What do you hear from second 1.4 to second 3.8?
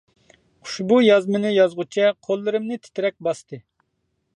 يازغۇچە قوللىرىمنى تىترەك باستى.